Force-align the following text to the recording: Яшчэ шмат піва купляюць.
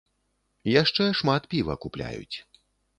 Яшчэ 0.81 1.03
шмат 1.21 1.41
піва 1.55 1.79
купляюць. 1.87 2.37